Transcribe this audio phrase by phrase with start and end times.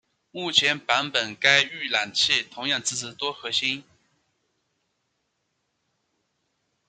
[0.31, 3.83] 目前版本该预览器同样支持多核心。